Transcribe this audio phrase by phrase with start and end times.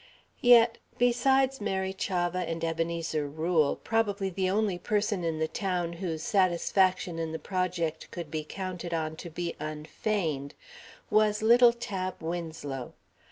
[0.39, 6.23] Yet, besides Mary Chavah and Ebenezer Rule, probably the only person in the town whose
[6.23, 10.55] satisfaction in the project could be counted on to be unfeigned
[11.11, 12.93] was little Tab Winslow.